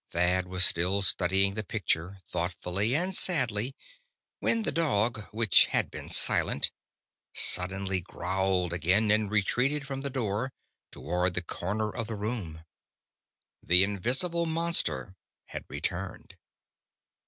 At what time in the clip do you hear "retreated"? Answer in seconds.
9.29-9.85